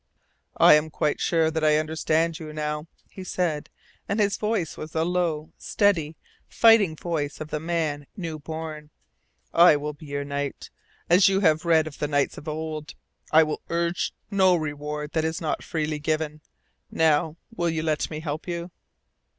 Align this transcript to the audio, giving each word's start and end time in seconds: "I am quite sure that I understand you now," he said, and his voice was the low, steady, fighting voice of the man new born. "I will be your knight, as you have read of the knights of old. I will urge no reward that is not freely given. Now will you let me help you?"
"I 0.57 0.73
am 0.73 0.89
quite 0.89 1.19
sure 1.19 1.51
that 1.51 1.63
I 1.63 1.77
understand 1.77 2.39
you 2.39 2.51
now," 2.51 2.87
he 3.11 3.23
said, 3.23 3.69
and 4.09 4.19
his 4.19 4.35
voice 4.35 4.75
was 4.75 4.93
the 4.93 5.05
low, 5.05 5.51
steady, 5.59 6.15
fighting 6.47 6.95
voice 6.95 7.39
of 7.39 7.49
the 7.51 7.59
man 7.59 8.07
new 8.17 8.39
born. 8.39 8.89
"I 9.53 9.75
will 9.75 9.93
be 9.93 10.07
your 10.07 10.23
knight, 10.25 10.71
as 11.07 11.29
you 11.29 11.41
have 11.41 11.65
read 11.65 11.85
of 11.85 11.99
the 11.99 12.07
knights 12.07 12.39
of 12.39 12.47
old. 12.47 12.95
I 13.31 13.43
will 13.43 13.61
urge 13.69 14.11
no 14.31 14.55
reward 14.55 15.11
that 15.11 15.23
is 15.23 15.39
not 15.39 15.61
freely 15.63 15.99
given. 15.99 16.41
Now 16.89 17.37
will 17.55 17.69
you 17.69 17.83
let 17.83 18.09
me 18.09 18.21
help 18.21 18.47
you?" 18.47 18.71